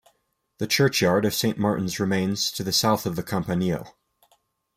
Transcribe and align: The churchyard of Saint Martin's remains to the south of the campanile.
The 0.57 0.65
churchyard 0.65 1.25
of 1.25 1.33
Saint 1.35 1.59
Martin's 1.59 1.99
remains 1.99 2.51
to 2.53 2.63
the 2.63 2.73
south 2.73 3.05
of 3.05 3.15
the 3.15 3.21
campanile. 3.21 3.95